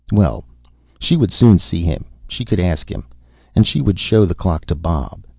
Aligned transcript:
Well, 0.11 0.43
she 0.99 1.15
would 1.15 1.31
soon 1.31 1.59
see 1.59 1.83
him: 1.83 2.05
she 2.27 2.43
could 2.43 2.59
ask 2.59 2.89
him. 2.89 3.05
And 3.55 3.67
she 3.67 3.81
would 3.81 3.99
show 3.99 4.25
the 4.25 4.33
clock 4.33 4.65
to 4.65 4.73
Bob. 4.73 5.27